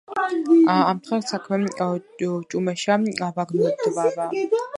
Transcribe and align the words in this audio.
ამდღარ 0.75 1.21
საქმე 1.31 1.75
ჭუმეშა 2.53 2.99
ვაგნოდვავა 3.37 4.29